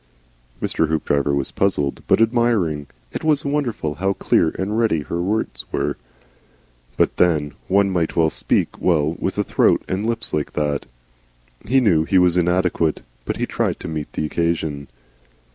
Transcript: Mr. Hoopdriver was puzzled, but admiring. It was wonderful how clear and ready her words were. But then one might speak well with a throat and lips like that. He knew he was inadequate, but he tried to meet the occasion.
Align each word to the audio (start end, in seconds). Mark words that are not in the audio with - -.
Mr. 0.59 0.87
Hoopdriver 0.87 1.31
was 1.35 1.51
puzzled, 1.51 2.01
but 2.07 2.19
admiring. 2.19 2.87
It 3.11 3.23
was 3.23 3.45
wonderful 3.45 3.93
how 3.93 4.13
clear 4.13 4.49
and 4.57 4.75
ready 4.75 5.01
her 5.01 5.21
words 5.21 5.63
were. 5.71 5.95
But 6.97 7.17
then 7.17 7.53
one 7.67 7.91
might 7.91 8.11
speak 8.31 8.81
well 8.81 9.15
with 9.19 9.37
a 9.37 9.43
throat 9.43 9.83
and 9.87 10.07
lips 10.07 10.33
like 10.33 10.53
that. 10.53 10.87
He 11.67 11.79
knew 11.79 12.03
he 12.03 12.17
was 12.17 12.35
inadequate, 12.35 13.03
but 13.25 13.37
he 13.37 13.45
tried 13.45 13.79
to 13.81 13.87
meet 13.87 14.11
the 14.13 14.25
occasion. 14.25 14.87